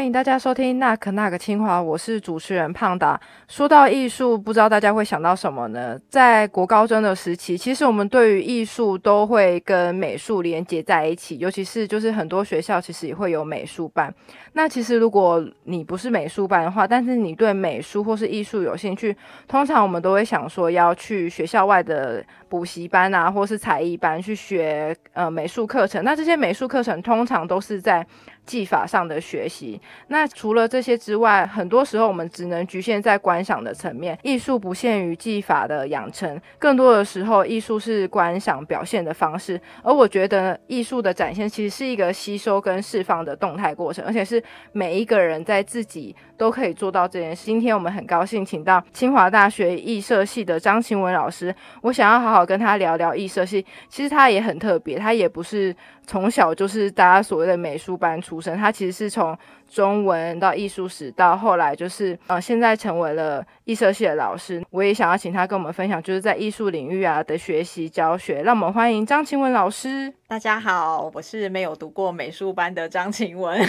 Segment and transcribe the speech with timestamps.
[0.00, 3.20] 欢迎大家收听那可那个清华，我是主持人胖达。
[3.48, 6.00] 说到艺术，不知道大家会想到什么呢？
[6.08, 14.10] 在国高中的时期，其实我们对于艺术都会跟美术连接在一起，尤其是就是很多学校其实也会有美术班。
[14.54, 19.14] 那其实如果你不是美术班的话，但是你对美术或是艺术有兴趣，
[19.46, 26.02] 通常我们都会想说要去学校外的补习班啊，或是才艺班去学呃美术课程。
[26.02, 28.04] 那这些美术课程通常都是在
[28.44, 29.80] 技法上的学习。
[30.08, 34.18] 那除了这些之外，很多时候我们只能局限在观赏的层面。
[34.22, 39.60] 艺术不限于技法的养成，更多的时候，艺术是观赏表现的方式。
[39.82, 47.44] 而我觉得，艺术的展现其实是一个吸收跟释放的动态过程，而且是每一个人在自己都可以做到这件事。
[47.44, 53.64] 今天我们很高兴请到清华大学艺社系的张晴文老师，我想要好好跟他聊聊艺社系。
[53.88, 55.74] 其实他也很特别，他也不是
[56.10, 59.38] 从小就是大家所谓的美术班出身，他其实是从
[59.70, 64.62] 中文到艺术史，到后来就是呃，现在成为了艺社系的老师。
[64.70, 68.42] 我也想要请他跟我们分享，就是在艺术领域啊的学习教学。
[68.42, 70.12] 让我们欢迎张晴文老师。
[70.26, 73.60] 大家好，我是没有读过美术班的张晴文。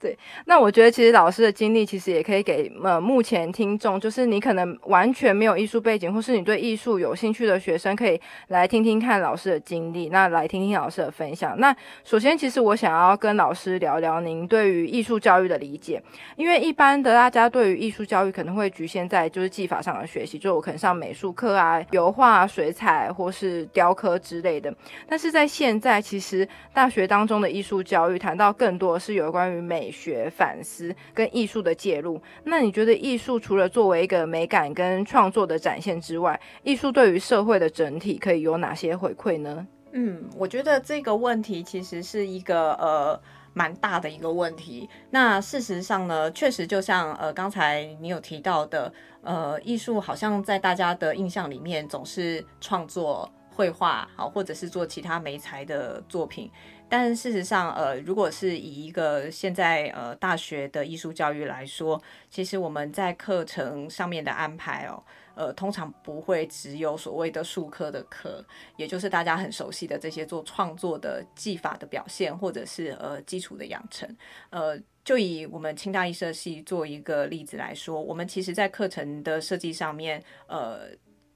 [0.00, 11.58] 对，那我觉得其实老师的经历其实也可以给呃目前听众，就是你可能完全没有艺术背景，或是你对艺术有兴趣的学生，可以来听听看老师的经历，那来听听老师的分享。
[11.58, 16.02] 那首先，其实我想要跟老师聊聊您对于艺术教育的理解，
[16.36, 24.74] 因为一般的大家对于艺术教育可能会局限在就是技法上的学习，就我可能上美术课啊、油画、水彩或是雕刻之类的。
[25.08, 29.92] 但是在现在，其实大学当中的艺术教育谈到更多是有关于美。
[29.98, 39.66] 学反思跟艺术的介入，那你觉得艺术除了作为一个美感跟创作的展现之外，艺术对于社会的整体可以有哪些回馈呢？
[39.92, 43.20] 嗯，我觉得这个问题其实是一个呃
[43.58, 44.88] 蛮大的一个问题。
[45.10, 48.92] 那事实上呢，确实就像呃刚才你有提到的，
[49.22, 56.48] 呃，艺术好像在大家的印象里面总是创作绘画，好，或者是做其他媒材的作品。
[56.88, 62.00] 但事实上，呃，如果是以一个现在呃大学的艺术教育来说，
[62.30, 65.02] 其实我们在课程上面的安排哦，
[65.34, 68.44] 呃，通常不会只有所谓的术科的课，
[68.76, 74.08] 也就是大家很熟悉的这些做创作的技法的表现，或者是呃基础的养成。
[74.50, 80.88] 呃，就以我们清大艺社系做一个例子来说，我们其实在课程的设计上面，呃。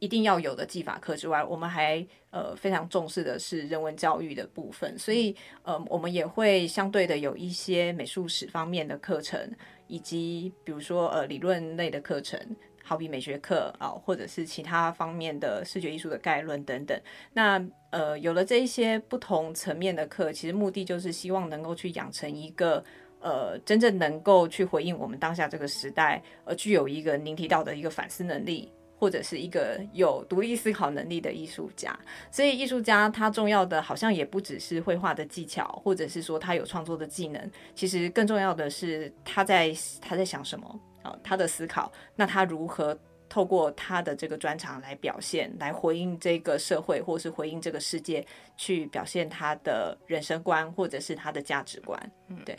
[0.03, 5.33] 一定要有的技法课之外，我们还呃非常重视的是人文教育的部分，所以
[5.63, 9.39] 呃我们也会相对的有一些美术史方面的课程，
[9.87, 12.37] 以及比如说呃理论类的课程，
[12.83, 17.01] 好比美学课啊，或者是其他方面的视觉艺术的概论等等。
[17.33, 22.85] 那呃有了这一些不同层面的课，其实目的就是希望能够去养成一个
[23.21, 28.69] 呃真正能够去回应我们当下这个时代，而具有一个您提到的一个反思能力。
[29.03, 31.93] 或者是一个有独立思考能力的艺术家，
[32.31, 42.97] 所以艺术家他重要的好像也不只是绘画的技巧，或者是说他有创作的技能，其实更重要的是他在他在想什么啊，他的思考，那他如何
[43.29, 48.25] 透过他的这个专长来表现，来回应这个社会，或是回应这个世界，
[48.57, 52.01] 去表现他的人生观或者是他的价值观。
[52.29, 52.57] 嗯，对。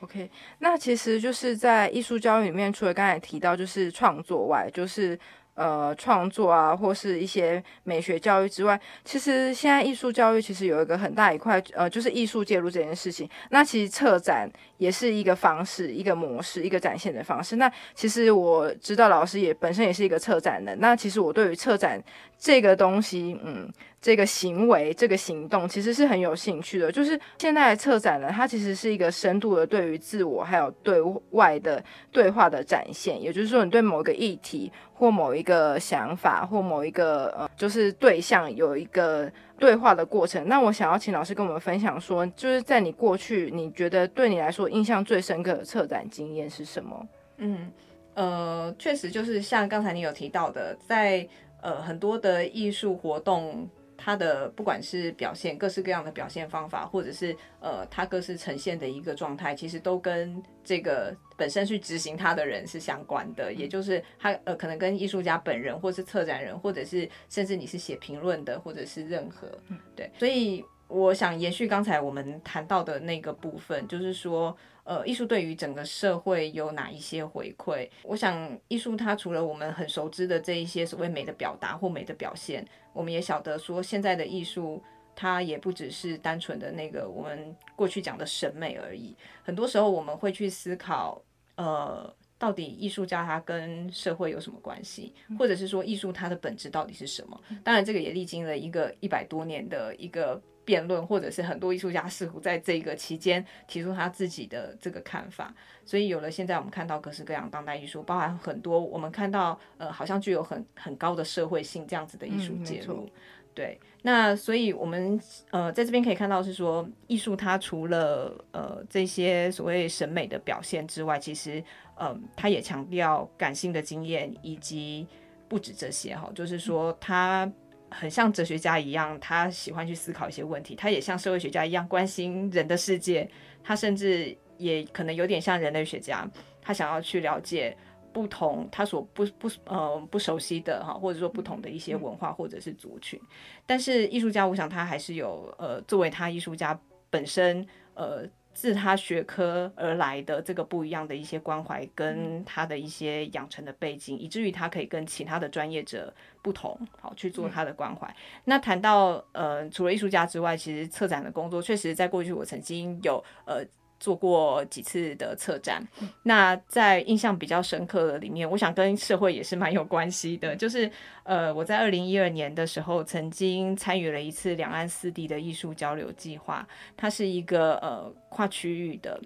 [0.00, 5.18] OK，那其实就是在艺术教育里面，除了刚才提到就是创作外，就是。
[5.54, 13.28] 呃，创作啊，或是一些美学教育之外，其实现在艺术教育其实有一个很大一块，呃，就是艺术介入这件事情。
[13.50, 17.56] 那其实策展也是一个方式、一个模式、一个展现的方式。
[17.56, 20.74] 那其实我知道老师也本身也是一个策展的。
[20.76, 22.02] 那其实我对于策展
[22.38, 23.70] 这个东西，嗯。
[24.02, 26.90] 这个行为、这个行动其实是很有兴趣的。
[26.90, 33.22] 就是现在的策展呢，它其实是一个深度的对于自我还有对外的对话的展现。
[33.22, 40.48] 也就是说，你对某一个议题或某一个想法或某一个呃，就是对象有一个对话的过程。
[40.48, 47.06] 那我想要请老师跟我们分享说，就是在你过去，你觉得对你来说印象最深刻的策展经验是什么？
[47.36, 47.70] 嗯，
[48.14, 51.24] 呃，确实就是像刚才你有提到的，在
[51.60, 53.68] 呃很多的艺术活动。
[54.04, 63.52] 它的不管是表现各式各样的表现方法，或者是呃，他各式呈现的一个状态，其实都跟这个本身去执行他的人是相关的。
[63.52, 69.46] 也就是他呃，可能跟艺术家本人，或是策展人，或者是甚至你是写评论的，或者是任何
[69.94, 70.10] 对。
[70.18, 74.56] 所以我想延续刚才我们谈到的那个部分，就是说。
[74.84, 77.88] 呃，艺术对于整个社会有哪一些回馈？
[78.02, 84.82] 我想，艺术它除了我们很熟知的这一些所谓美的表达或美的表现，我们也晓得说，现在的艺术
[85.14, 89.16] 它也不只是单纯的那个我们过去讲的审美而已。
[89.44, 91.22] 很多时候我们会去思考，
[91.54, 97.40] 呃，到底艺术家他跟社会有什么关系，或者是说艺术它的本质到底是什么？
[97.62, 100.42] 当然，这个也历经了一个一百多年的一个。
[100.64, 105.52] 辩论，或者是很多艺术家似乎在这个期间提出他自己的这个看法，
[105.84, 113.08] 所以有了现在我们看到各式各样当代艺术，包含很多我们看到呃好像具有很很高的社会性这样子的艺术介入。
[113.54, 115.20] 对，那所以我们
[115.50, 121.62] 呃在这边可以看到是说，艺术它除了呃这些所谓审美的表现之外，其实
[121.96, 125.06] 呃它也强调感性的经验，以及
[125.48, 127.50] 不止这些哈，就是说它。
[127.92, 130.74] 很像哲学家一样，他喜欢去思考一些问题。
[130.74, 133.28] 他也像社会学家一样关心人的世界。
[133.62, 136.28] 他甚至也可能有点像人类学家，
[136.60, 137.76] 他想要去了解
[138.12, 143.20] 不同他所不不呃不熟悉的哈，或者说不同的一些文化或者是族群。
[143.66, 146.78] 但是艺术家，我想他还是有呃作为他艺术家
[147.10, 148.28] 本身呃。
[148.52, 156.12] 自他学科而来的这个不一样的一些关怀，跟他的一些养成的背景，以至于他可以跟其他的专业者
[156.42, 158.14] 不同，好去做他的关怀。
[158.44, 163.64] 那谈到呃，除了艺术家之外，其实策展的工作，确实在过去我曾经有呃。
[164.02, 165.80] 做过几次的策展，
[166.24, 170.56] 那在印象比较深刻的里面，我想跟社会也是蛮有关系的。
[170.56, 170.90] 就是
[171.22, 176.66] 呃，我在二零一二年的时候，曾经参与了一次两岸四地的艺术交流计划，
[176.96, 179.20] 它是一个呃跨区域的，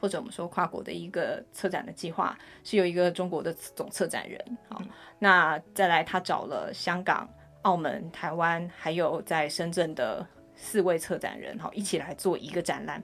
[0.00, 2.34] 或者我们说跨国的一个策展的计划，
[2.64, 4.42] 是有一个中国的总策展人。
[4.70, 4.80] 好，
[5.18, 7.28] 那再来他找了香港、
[7.60, 13.02] 澳门、台湾，还有在深圳的四位策展人，好一起来做一个展览。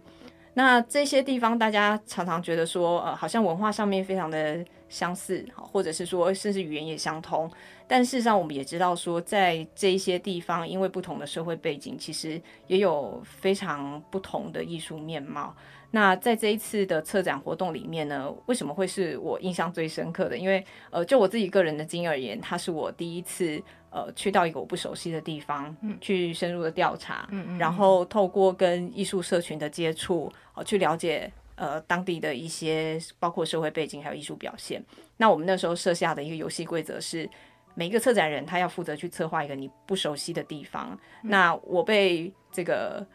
[0.59, 4.59] 那这些地方，大家常常觉得说，呃，好像文化上面非常的
[4.89, 7.49] 相似，或者是说，甚至语言也相通。
[7.87, 15.55] 但事实上，我们也知道说，在这一些地方，因为不同的社会背景，其实也有非常不同的艺术面貌。
[15.93, 20.37] 那在这一次的策展活动里面呢，为什么会是我印象最深刻的？
[20.37, 23.63] 因为，呃，就我自己个人的经验而言，它是我第一次。
[23.91, 27.27] 呃，去到一个我不熟悉的地方，去深入的调查，
[27.59, 34.83] 然后透过跟艺术社群的接触，哦，去了解呃当地的一些包括社会背景还有艺术表现。
[35.17, 37.29] 那我们那时候设下的一个游戏规则是，
[37.75, 40.99] 每一个策展人他要负责去策划一个你不熟悉的地方。
[41.23, 43.07] 那我被这个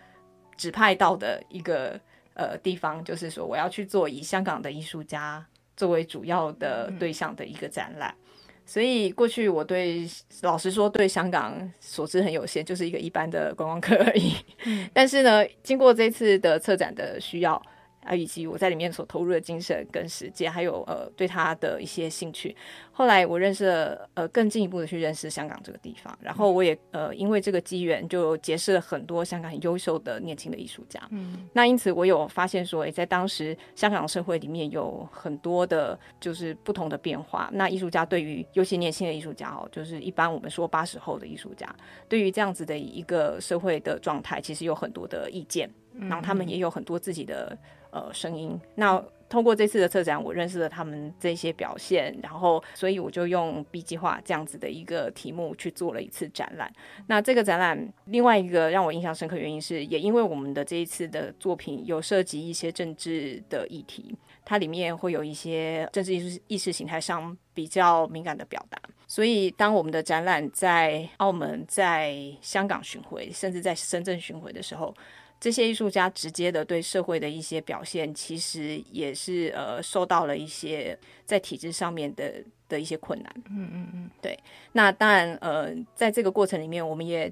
[0.55, 1.99] 指派到的一个
[2.33, 5.45] 呃地方，就是说我要去做以香港的艺术家
[5.75, 8.15] 作为主要的对象的一个展览。
[8.65, 10.07] 所以过去我对
[10.41, 14.33] 老实说对香港所知很有限，就是一个一般的观光客而已。
[14.93, 17.61] 但是呢，经过这次的策展的需要。
[18.05, 22.53] 啊，以及我在里面所投入的精神跟时间，还有呃对他的一些兴趣。
[22.95, 31.01] 后来我认识了呃更进一步的去认识香港这个地方，然后我也呃因为这个机缘就结识了很多香港很优秀的年轻的艺术家。
[31.09, 37.49] 嗯，那因此我有发现说，诶，在当时香港社会里面有很多的就是不同的变化。
[37.51, 41.67] 那艺术家对于尤其年轻的艺术家哦，就是一般我们说八十后的艺术家，
[42.07, 45.67] 对于这样子的一个社会的状态，其实有很多的意见，
[45.99, 47.57] 然后他们也有很多自己的。
[47.95, 48.59] 呃，声音。
[48.73, 48.99] 那
[49.33, 56.71] 通过这次的策展，我认识了他们这些表现，然后，所以我就用 B 计划这样子的一个题目去做了一次展览。
[57.07, 64.15] 那这个展览另外一个让我印象深刻原因是，也因为我们的这一次的作品有涉及一些政治的议题，
[64.45, 74.93] 它里面会有一些政治意识意识形态上比较敏感的表达，所以当我们的展览在澳门、在香港巡回，甚至在深圳巡回的时候。
[75.43, 83.29] 这些艺术家直接的对社会的一些表现，其实也是呃受到了一些在体制上面的的一些困难。
[83.49, 84.39] 嗯嗯嗯，对。
[84.71, 87.29] 那当然呃，在这个过程里面，我们也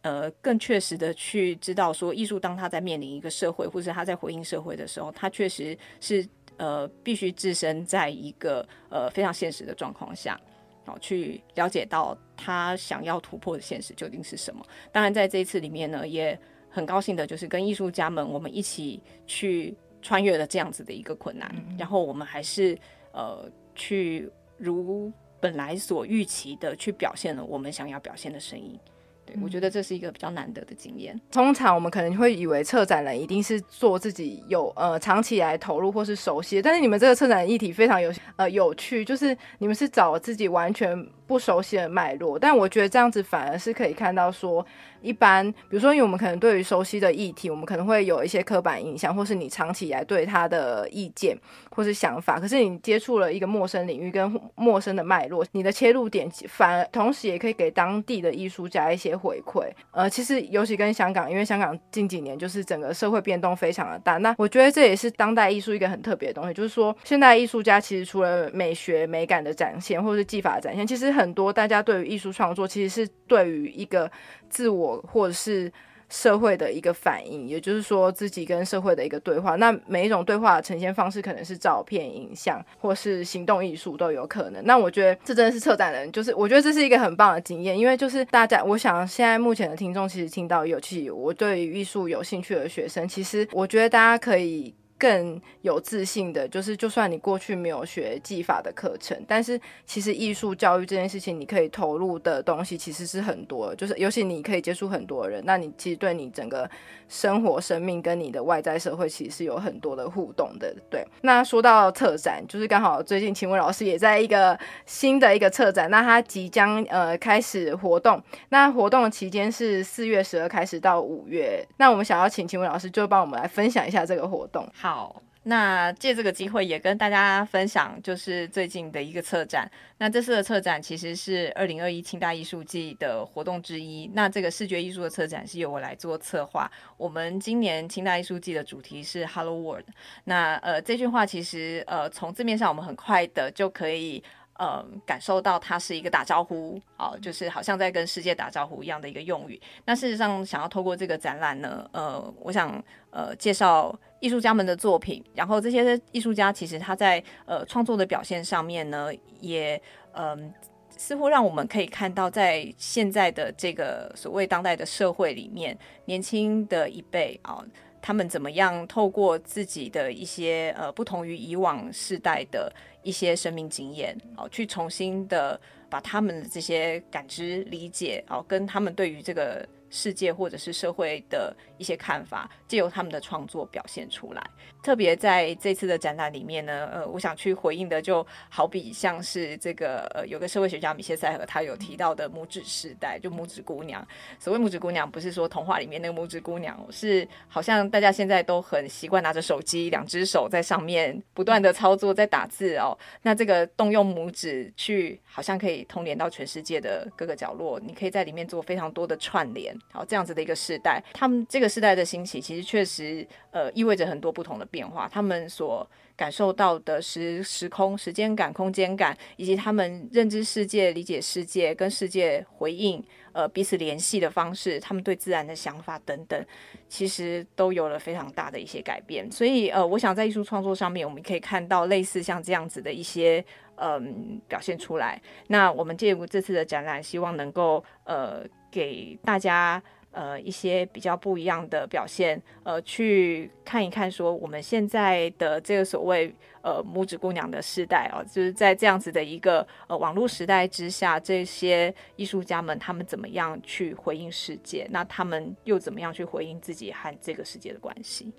[0.00, 10.36] 呃更确实的去知道说，艺术当他在面临一个社会，或者他在回应社会的时候，他确实是呃必须置身在一个呃非常现实的状况下，
[10.84, 14.66] 好去了解到他想要突破的现实究竟是什么。
[14.90, 16.36] 当然，在这一次里面呢，也
[16.72, 22.76] 很高兴的，就是跟艺术家们，我们一起去穿越了这样子的一个困难，然后我们还是
[23.12, 28.78] 呃去如本来所预期的去表现了我们想要表现的声音。
[29.24, 31.18] 对我觉得这是一个比较难得的经验。
[31.30, 44.64] 通常我们可能会以为策展人一定是做自己有呃长期来投入或是熟悉，但是你们这个策展议题非常有呃有趣，就是你们是找自己完全不熟悉的脉络，但我觉得这样子反而是可以看到说。
[45.02, 51.36] 一般，比如说，因为我们可能对于熟悉的议题，我们可能会有一些刻板印象，或是你长期以来对他的意见
[51.70, 52.38] 或是想法。
[52.38, 59.68] 可是你接触了一个陌生领域跟陌生的脉络，你的切入点反而同时也可以给当地的艺术家一些回馈。
[59.90, 74.10] 呃，其实尤其跟香港，因为香港近几年就是整个社会变动非常的大，那我觉得这也是当代艺术一个很特别的东西，就是说现代艺术家其实除了美学美感的展现，或是技法展现，其实很很多大家对于艺术创作其实是对于一个
[74.50, 75.72] 自我或者是。
[76.14, 79.56] 社会的一个反应，也就是说自己跟社会的一个对话。
[79.56, 84.62] 那每一种对话的呈现方式，可能是照片、影像，或是行动艺术都有可能。
[84.66, 94.74] 那我觉得这真的是策展人，就是我觉得这是一个很棒的经验，因为就是大家，我想现在目前的听众其实听到有其我对于艺术有兴趣的学生，其实我觉得大家可以。
[95.02, 106.70] 更有自信的，就是就算你过去没有学技法的课程，但是其实艺术教育这件事情，你可以投入的东西其实是很多，就是尤其你可以接触很多人，那你其实对你整个
[107.08, 110.72] 生活、生命跟你的外在社会其实是有很多的互动的。
[110.88, 114.56] 对，那说到策展，就是刚好最近秦文老师也在一个
[114.86, 124.64] 新的一个策展，那他即将呃开始活动，那活动的期间是四月十二开始到五月，那我们想要请秦文老师就帮我们来分享一下这个活动。
[124.72, 124.91] 好。
[124.94, 129.66] 好，那借这个机会也跟大家分享，就是最近的一个策展。
[129.96, 134.10] 那这次的策展其实是二零二一清大艺术季的活动之一。
[134.12, 136.70] 那这个视觉艺术的策展是由我来做策划。
[136.98, 139.86] 我们今年清大艺术季的主题是 Hello World。
[140.24, 144.22] 那呃，这句话其实呃，从字面上我们很快的就可以。
[144.58, 149.60] 呃，感受到它是一个打招呼，哦，就是好像在跟世界打招呼一样的一个用语。
[149.86, 159.08] 那事实上，想要透过这个展览呢，呃，我想呃介绍艺术家们的作品，然后这些艺术家其实他在呃创作的表现上面呢，
[159.40, 159.80] 也
[160.12, 160.52] 嗯
[160.96, 167.64] 似乎让我们可以看到，在现在的这个所谓当代的社会里面，年轻的一辈啊。
[168.02, 172.70] 他们怎么样透过自己的一些呃不同于以往世代的
[173.02, 179.66] 一些生命经验哦，去重新的把他们的这些感知理解哦，跟他们对于这个。
[179.94, 184.42] 世界或者是社会的一些看法，借由他们的创作表现出来。
[184.82, 194.06] 特别在这次的展览里面呢，呃，我想去回应的，就好比像是这个呃，有个社会学家米歇塞和他有提到的拇指时代，就拇指姑娘。
[194.38, 202.98] 所谓拇指姑娘，不是说童话里面那个拇指姑娘，是好像大家现在都很习惯拿着手机，两只手在上面不断的操作，在打字哦。
[203.22, 209.72] 那这个动用拇指去，好像可以通联到全世界的各个角落，你可以在里面做非常多的串联。
[209.92, 215.08] 好，这样子的一个时代，他们这个时代的兴起，其实确实呃意味着很多不同的变化。
[215.08, 223.00] 他们所感受到的时时空、时间感、空间感，以及他们认知世界、理解世界、跟世界回应、
[223.32, 226.44] 呃彼此联系的方式，他们对自然的想法等等，
[226.88, 229.30] 其实都有了非常大的一些改变。
[229.30, 233.44] 所以呃，我想在艺术创作上面，我们可以看到类似像这样子的一些
[233.76, 235.20] 嗯表现出来。
[235.48, 238.44] 那我们借由这次的展览，希望能够呃。
[238.72, 254.86] 给大家呃一些比较不一样的表现，呃，去看一看说我们现在的这个所谓呃拇指姑娘的时代哦，就是在这样子的一个呃网络时代之下，这些艺术家们他们怎么样去回应世界？
[254.90, 258.32] 那他们又怎么样去回应自己和这个世界的关系？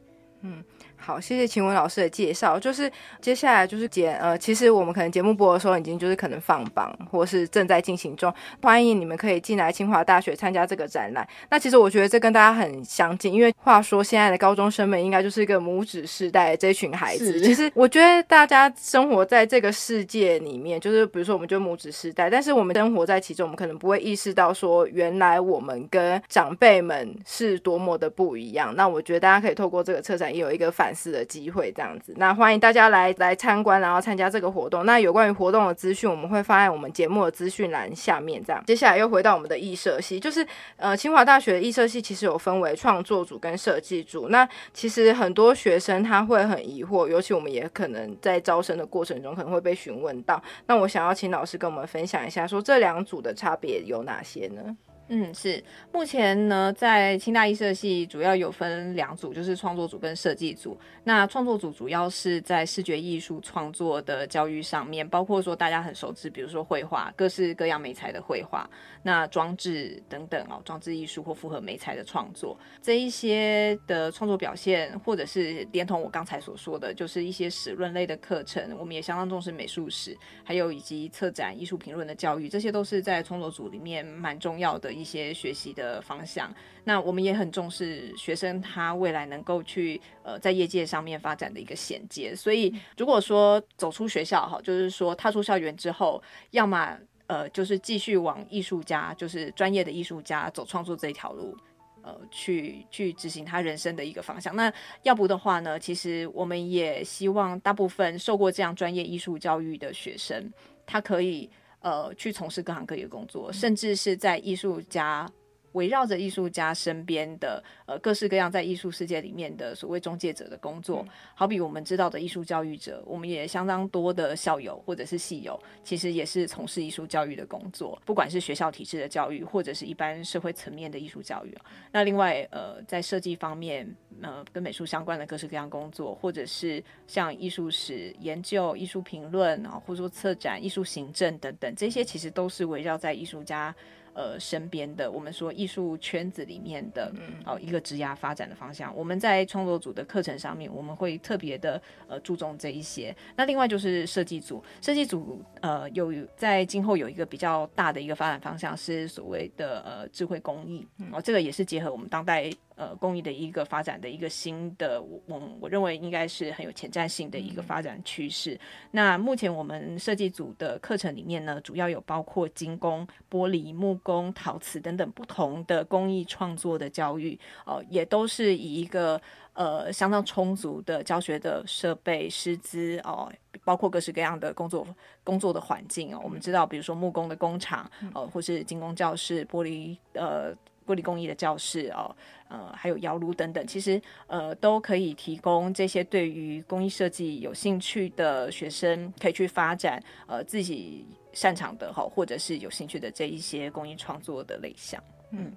[0.43, 0.63] 嗯。
[0.95, 2.57] 好，谢谢秦文老师的介绍。
[2.57, 8.33] 就是接下来就是节呃，其实我们可能节目播的时候已经就是可能放榜，或是正在进行中。
[8.61, 11.27] 欢迎你们可以进来清华大学参加这个展览。
[11.49, 17.41] 那其实我觉得这跟大家很相近，因为话说现在的高中生们应该就是一个拇指世代这群孩子。
[17.41, 28.73] 其实我觉得大家生活在这个世界里面，就是比如说我们就拇指世代，但是我们生活在其中，我们可能不会意识到说原来我们跟长辈们是多么的不一样。
[28.77, 30.93] 那我觉得大家可以透过这个策展也有一个反。
[30.93, 34.85] 思的机会这样子，那欢迎大家来来参观，然后参加这个活动。
[34.85, 38.39] 那有关于活动的资讯，我们会放在我们节目的资讯栏下面。
[38.45, 40.45] 这样，接下来又回到我们的艺设系，就是
[40.77, 44.29] 呃，清华大学的艺设系其实有分为创作组跟设计组。
[44.29, 50.41] 那其实很多学生他会很疑惑，尤其我们也可能在招生的过程中可能会被询问到。
[50.67, 54.77] 那我想要请老师跟我们分享一下，说这两组的差别有哪些呢？
[55.09, 60.77] 嗯，是目前呢，在清大艺设系主要有分两组，就是创作组跟设计组。
[61.03, 68.67] 那创作组主要是在视觉艺术创作的教育上面，包括说大家很熟知，比如说绘画，各式各样美材的绘画，
[69.03, 84.92] 那装置等等哦，装置艺术或复合美材的创作，这一些的创作表现，或者是连同我刚才所说的，就是一些史论类的课程，我们也相当重视美术史，还有以及策展、艺术评论的教育，这些都是在创作组里面蛮重要的。
[84.93, 92.35] 一些学习的方向，那我们也很重视学生他未来能够去呃在业界上面发展的一个衔接。
[92.35, 96.21] 所以如果说走出学校哈，就是说踏出校园之后，
[96.51, 96.97] 要么
[97.27, 101.57] 呃，就是继续往艺术家，就是专业的艺术家走创作这一条路。
[102.05, 104.53] 呃，去去执行他人生的一个方向。
[104.57, 104.69] 那
[105.03, 105.79] 要不的话呢？
[105.79, 110.51] 其实我们也希望大部分受过这样专业艺术教育的学生，
[110.85, 111.49] 他可以
[111.83, 115.29] 呃去从事各行各业工作，甚至是在艺术家。
[115.73, 131.57] 围绕着艺术家身边的呃各式各样在艺术世界里面的所谓中介者的工作，好比我们知道的艺术教育者，我们也相当多的校友或者是系友，其实也是从事艺术教育的工作，不管是学校体制的教育，或者是一般社会层面的艺术教育。
[131.91, 133.87] 那另外呃在设计方面，
[134.21, 143.75] 呃跟美术相关的各式各样工作，或者是像艺术史研究、艺术评论啊，或者说策展、艺术行政等等，这些其实都是围绕在艺术家。
[144.13, 147.11] 呃，身边的我们说艺术圈子里面的
[147.45, 153.15] 哦一个职涯发展的方向，我们在创作组的课程上面，我们会特别的呃注重这一些。
[153.35, 162.51] 那另外就是设计组，设计组呃有在今后有一个比较大的一个发展方向是所谓的呃智慧工艺哦，这个也是结合我们当代。
[162.75, 168.59] 呃，工艺的一个发展的一个新的，我我认为应该是很有前瞻性的一个发展趋势。
[168.91, 179.21] 那目前我们设计组的课程里面呢，主要有包括金工、玻璃、木工、陶瓷等等不同的工艺创作的教育，哦，也都是以一个
[179.53, 183.31] 呃相当充足的教学的设备师资哦，
[183.63, 184.87] 包括各式各样的工作
[185.23, 186.19] 工作的环境哦。
[186.23, 190.55] 我们知道，比如说木工的工厂，呃，或是金工教室、玻璃呃。
[190.85, 192.15] 玻璃工艺的教室哦，
[192.49, 205.51] 呃，还有窑炉等等，其实呃都可以提供这些对于工艺设计有兴趣的学生可以去发展呃自己擅长的哈，或者是有兴趣的这一些工艺创作的类项，嗯。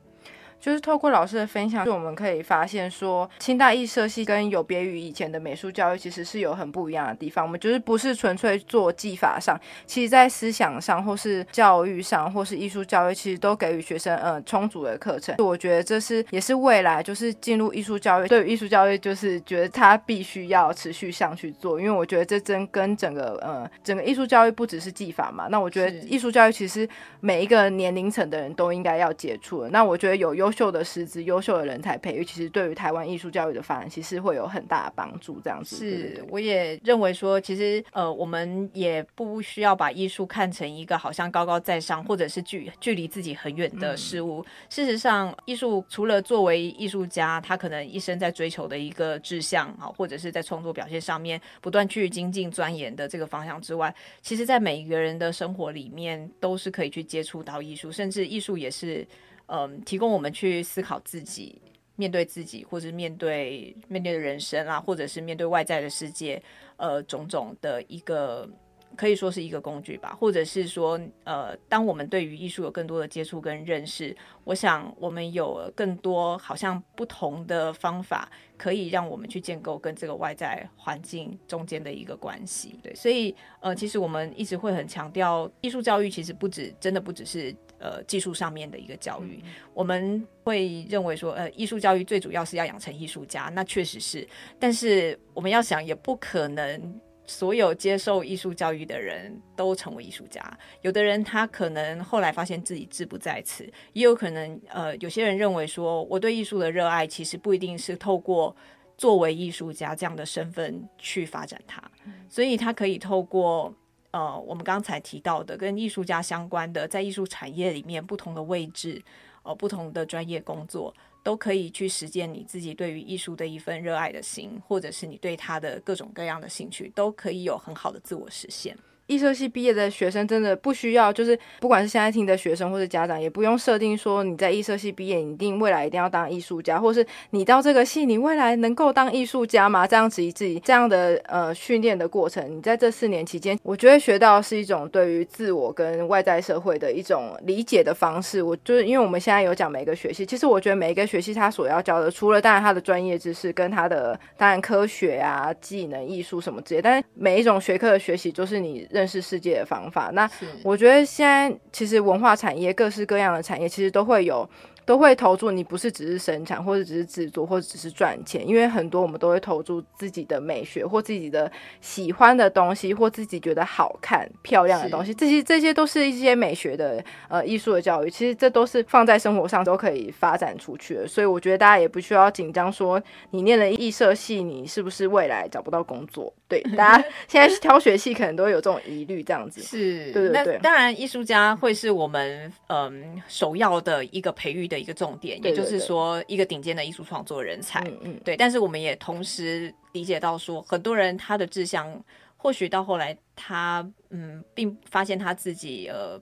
[0.60, 7.44] 就是透过老师的分享，就我们可以发现说，清大艺设系跟有别于以前的美术教育，其实是有很不一样的地方。
[7.44, 15.34] 我们就是不是纯粹做技法上，其实在思想上，或是教育上，或是艺术教育，其实都给予学生呃充足的课程。
[15.38, 25.46] 我觉得这是也是未来就是进入艺术教育，对于艺术教育就是觉得它必须要持续上去做，因为我觉得这真跟整个呃整个艺术教育不只是技法嘛。
[25.50, 26.88] 那我觉得艺术教育其实
[27.20, 29.68] 每一个年龄层的人都应该要接触的。
[29.70, 35.40] 那我觉得有优优秀的师资、优秀的人才培育，其实对于台湾艺术教育的发展，其实会有很大的帮助。
[35.42, 44.44] 这样子是，我也认为说，其实呃，我们也不需要把艺术看成一个好像高高在上，或者是距距离自己很远的事物。
[44.70, 59.04] 事实上，艺术除了作为艺术家，他可能一生在追求的一个志向啊，或者是在创作表现上面不断去精进钻研的这个方向之外，其实在每一个人的生活里面，都是可以去接触到艺术，甚至艺术也是。
[59.48, 61.60] 嗯，提供我们去思考自己，
[61.94, 66.42] 面对自己，或者面对面对的人生啊，或者是面对外在的世界，
[66.76, 68.48] 呃，种种的一个
[68.96, 82.78] 可以说是一个工具吧，或者是说，呃，当我们对于艺术有更多的接触跟认识，我想我们有更多好像不同的方法，可以让我们去建构跟这个外在环境中间的一个关系。
[82.82, 87.54] 对，所以呃，其实我们一直会很强调，艺术教育其实不止，真的不只是。
[87.78, 89.42] 呃，技术上面的一个教育，
[89.74, 94.26] 我们会认为说，呃，艺术教育最主要是要养成艺术家，那确实是。
[94.58, 100.40] 但是我们要想，也不可能所有接受艺术教育的人都成为艺术家。
[100.80, 108.56] 有的人他可能后来发现自己志不在此，也有可能，呃，有些人认为说，我对艺术的热爱其实不一定是透过
[108.96, 111.82] 作为艺术家这样的身份去发展它，
[112.28, 113.74] 所以他可以透过。
[114.10, 119.02] 呃，我们刚才提到的跟艺术家相关的，在艺术产业里面不同的位置，
[119.42, 128.76] 呃，不同的专业工作，都可以去实践你自己对于艺术的一份热爱的心，或者是你对它的各种各样的兴趣，都可以有很好的自我实现。
[129.06, 139.86] 艺术系毕业的学生真的不需要，就是不管是现在听的学生或者家长，也不用设定说你在艺术系毕业，你一定未来一定要当艺术家，或是你到这个系，你未来能够当艺术家吗？
[139.86, 148.42] 这样子自己这样的呃训练的过程，你在这四年期间，我觉得学到是一种对于自我跟外在社会的一种理解的方式。
[148.42, 159.90] 我就是因为我们现在有讲每个学系，其实我觉得每一个学系他所要教的，除了当然他的专业知识跟他的当然科学啊、技能、艺术什么之类，但是每一种学科的学习，就是你认识世界的方。
[159.90, 160.28] 法，那
[160.64, 164.48] 我觉得现在其实文化产业各式各样的产业其实都会有
[164.86, 165.50] 都会投注。
[165.50, 171.50] 你不是只是生产，或者只是制作，或者只是赚钱，因为很多我们都会投注自己的美学或自己的
[171.82, 175.12] 喜欢的东西，或自己觉得好看、漂亮的东西。
[175.12, 178.10] 这些这些都是一些美学的呃艺术的教育。
[178.10, 181.06] 其实这都是放在生活上都可以发展出去的。
[181.06, 186.32] 所以我觉得大家也不需要紧张，说你念了艺设系，你是不是未来找不到工作？
[186.48, 190.58] 对， 大家现在挑学系可能都有这种疑虑，这样子是，对对对。
[190.58, 197.80] 当然，艺术家会是我们嗯首要的一个培育的一个重点，也就是说一个顶尖的艺术创作人才。
[197.80, 198.20] 嗯嗯。
[198.24, 202.02] 对，但是我们也同时理解到说，很多人他的志向
[202.36, 206.20] 或许到后来他嗯并发现他自己呃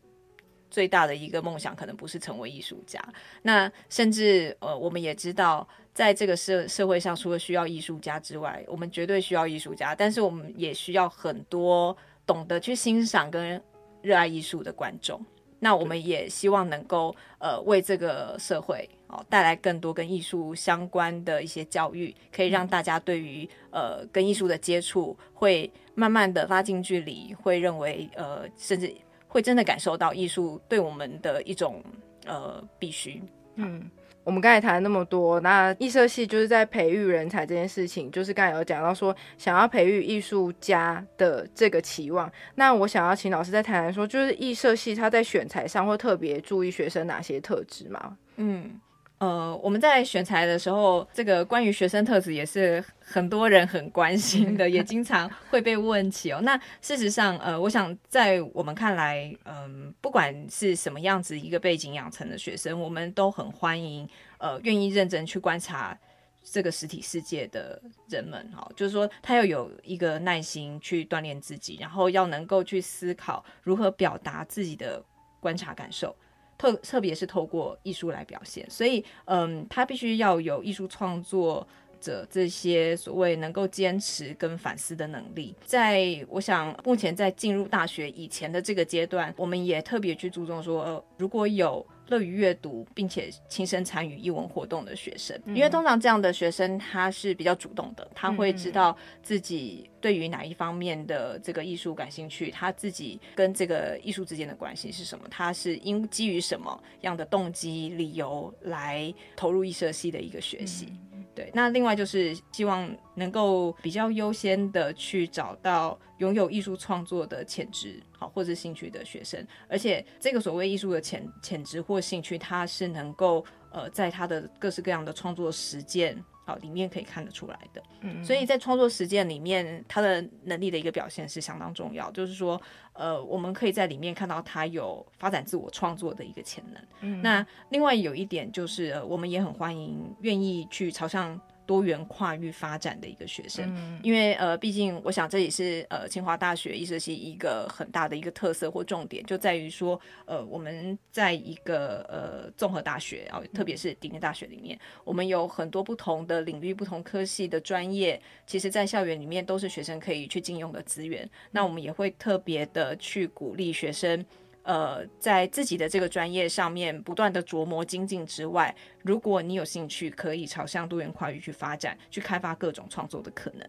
[0.70, 3.02] 最大的一个梦想可能不是成为艺术家。
[3.42, 5.66] 那甚至呃我们也知道。
[5.94, 13.62] 在这个社社会上，除了需要艺术家之外，我们绝对需要艺术家，但是我们也需要很多懂得去欣赏跟
[14.02, 15.24] 热爱艺术的观众。
[15.64, 28.94] 那我们也希望能够呃为这个社会哦带来更多跟艺术相关的一些教育，可以让大家对于呃跟艺术的接触会慢慢的拉近距离，会认为呃甚至
[29.26, 31.82] 会真的感受到艺术对我们的一种
[32.26, 33.22] 呃必须。
[33.56, 33.90] 嗯。
[34.22, 42.32] 我们刚才谈了那么多，那艺社系就是在培育人才这件事情，就是刚才有讲到说想要培育艺术家的这个期望。
[42.54, 48.16] 那我想要请老师再谈谈说，就是艺社系他在选材上会特别注意学生哪些特质吗？
[48.36, 48.80] 嗯。
[49.24, 56.40] 呃，我们在选材的时候，这个关于学生特质也是很多人很关心的，也经常会被问起哦。
[56.42, 64.06] 那事实上，呃，我想在我们看来，嗯，不管是什么样子一个背景养成的学生，我们都很欢迎，
[64.36, 65.98] 呃，愿意认真去观察
[66.42, 68.46] 这个实体世界的人们。
[68.54, 75.02] 哈，就是说，他要有一个耐心去锻炼自己，然后要能够去思考如何表达自己的
[75.40, 76.14] 观察感受。
[76.64, 81.66] 特特别是透过艺术来表现，所以嗯，他必须要有艺术创作
[82.00, 85.54] 者这些所谓能够坚持跟反思的能力。
[85.64, 91.86] 在我想，目前在进入大学以前的这个阶段，我们也特别去注重说，呃，如果有。
[92.08, 110.92] 乐于阅读，并且亲身参与译文活动的学生，因为通常这样的学生他是比较主动的，他会知道自己对于哪一方面的这个艺术感兴趣，他自己跟这个艺术之间的关系是什么，他是因基于什么样的动机理由来投入艺术系的一个学习。
[111.34, 126.22] 对，那另外就是希望能够比较优先的去找到拥有艺术创作的潜质，好或者兴趣的学生，而且这个所谓艺术的潜潜质或兴趣，它是能够呃在他的各式各样的创作实践。
[126.44, 132.10] 好，里面可以看得出来的，嗯，所以在创作实践里面，他的能力的一个表现是相当重要。
[132.10, 132.60] 就是说，
[132.92, 136.82] 呃，我们可以在里面看到他有发展自我创作的一个潜能。
[137.00, 141.40] 嗯，那另外有一点就是，我们也很欢迎愿意去朝向。
[141.66, 161.28] 多元跨域发展的一个学生，因为呃，毕竟我想这也是呃清华大学艺术系一个很大的一个特色或重点，就在于说呃我们在一个呃综合大学啊，特别是顶尖大学里面，我们有很多不同的领域、不同科系的专业，其实在校园里面都是学生可以去禁用的资源。
[161.50, 164.24] 那我们也会特别的去鼓励学生。
[164.64, 173.68] 呃，在自己的这个专业上面不断的琢磨精进之外，如果你有兴趣，可以朝向多元跨域去发展，去开发各种创作的可能。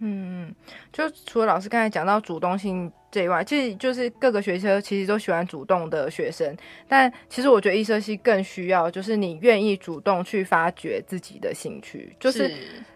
[0.00, 0.54] 嗯，
[0.92, 6.56] 就除了老师刚才讲到主动性这一外，其实就是各个学科其实都喜欢主动的学生，
[6.88, 12.50] 但其实我觉得艺社系更需要就是你愿意主动去发掘自己的兴趣，就是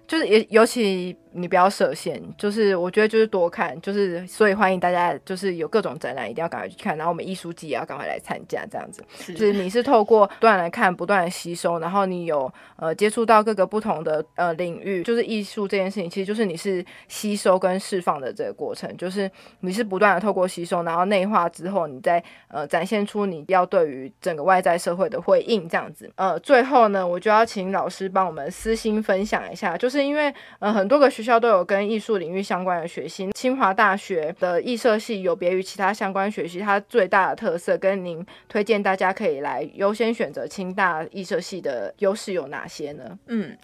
[0.08, 1.14] 就是也尤其。
[1.38, 9.04] 你不要设限，就是我觉得就是多看，就是所以欢迎大家，就是有各种展览一定要赶快去看，然后我们艺术季也要赶快来参加，这样子。
[9.34, 26.10] 就是你是透过不断来看，不断的吸收，然后你有呃接触到各个不同的呃领域，就是艺术这件事情，其实就是你是吸收跟释放的这个过程，就是你是不断透过吸收，然后内化之后，你再呃展现出你要对于整个外在社会的回应，这样子。
[26.16, 33.30] 呃，最后呢，我就要请老师帮我们私心分享一下，就是因为呃很多个学校都有跟艺术领域相关的学习。
[33.32, 43.18] 清华大学的艺设系有别于其他相关学习，它最大的特色跟您推荐大家可以来优先选择清大艺设系的优势有哪些呢？
[43.26, 43.56] 嗯，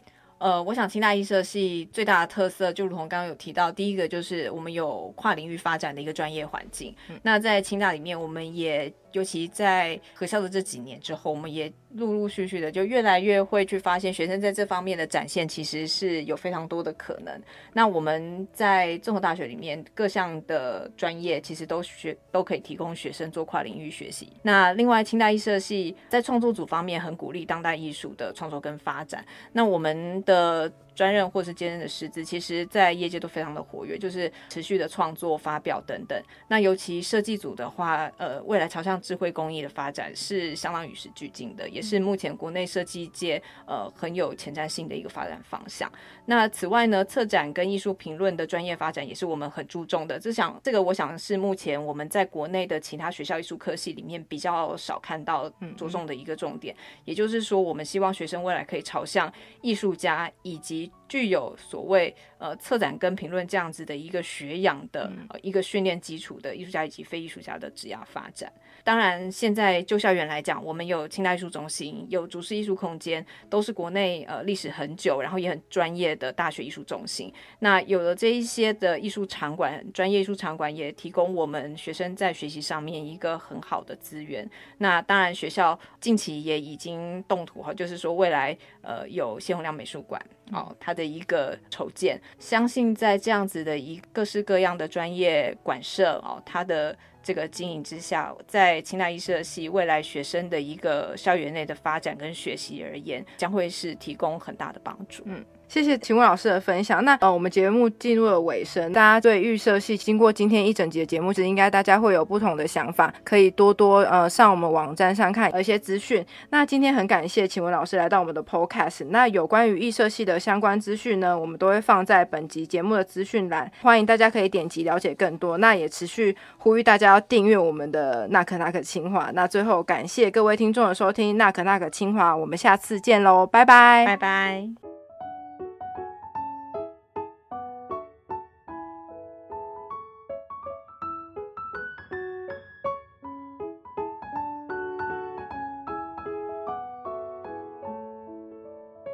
[0.43, 6.93] 呃，我想清大艺社系最大的特色就如同刚刚有提到，第一个就是我们有跨领域发展的一个专业环境。
[7.23, 17.41] 那在清大里面，我们也尤其在合校的这几年之后，我们也陆陆续续的就越来越会去发现学生在这方面的展现，其实是有非常多的可能。
[17.73, 24.33] 那我们在综合大学里面各项的专业，其实都学都可以提供学生做跨领域学习。
[24.43, 29.25] 那另外，清代艺社系在创作组方面很鼓励当代艺术的创作跟发展。
[29.53, 36.21] 那我们的专任或是兼任的师资，其实在业界都非常的活跃，就是持续的创作、发表等等。
[36.49, 45.91] 那尤其设计组的话，呃，未来朝向智慧工艺的发展是相当与时俱进的，也是目前国内设计界呃很有前瞻性的一个发展方向。
[46.27, 50.19] 那此外呢，策展跟艺术评论的专业发展也是我们很注重的。
[50.19, 56.75] 这想这个，我想是目前我们在国内的其他学校艺术科系里面比较少看到着重的一个重点。
[57.05, 68.53] 也就是说，我们希望学生未来可以朝向艺术家以及具有所谓呃策展跟评论这样子的一个学养的呃一个训练基础的艺术家以及非艺术家的职涯发展。
[68.85, 77.33] 当然，现在就校园来讲，我们有清代艺术中心，有竹式艺术空间，都是国内呃历史很久，然后也很专业的大学艺术中心。
[77.61, 84.49] 那有了这一些的艺术场馆，专业艺术场馆也提供我们学生在学习上面一个很好的资源。
[84.79, 90.21] 那当然，学校近期也已经动土哈，就是说未来呃有谢洪亮美术馆
[90.53, 96.97] 哦，他的一个筹建，相信在这样子的一各式各样的专业馆舍哦，他的。
[97.25, 105.23] 这个经营之下，在清大医社系未来学生的一个校园内的发展跟学习而言，将会是提供很大的帮助。
[105.27, 105.45] 嗯。
[105.73, 107.03] 谢谢秦文老师的分享。
[107.03, 116.23] 那呃，我们节目进入了尾声，大家对预设系经过今天一整集的节目，是应该大家会有不同的想法，可以多多呃上我们网站上看一些资讯。
[116.51, 119.07] 那今天很感谢秦文老师来到我们的 Podcast。
[119.09, 125.57] 那有关于预设系的相关资讯呢，我们都会放在本集节目的资讯栏，欢迎大家可以点击了解更多。
[125.57, 129.31] 那也持续呼吁大家要订阅我们的那可那可清华。
[129.33, 135.02] 那最后感谢各位听众的收听，那可那可清华，我们下次见喽，拜拜，拜拜。